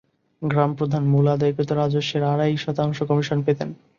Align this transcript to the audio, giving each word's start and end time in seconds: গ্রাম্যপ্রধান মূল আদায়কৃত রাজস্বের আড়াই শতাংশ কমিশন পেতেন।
গ্রাম্যপ্রধান 0.41 1.03
মূল 1.07 1.25
আদায়কৃত 1.31 1.69
রাজস্বের 1.73 2.23
আড়াই 2.23 2.53
শতাংশ 2.57 2.97
কমিশন 3.09 3.39
পেতেন। 3.43 3.69